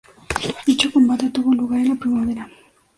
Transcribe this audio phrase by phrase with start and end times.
[0.65, 2.49] Dicho combate tuvo lugar en la primavera.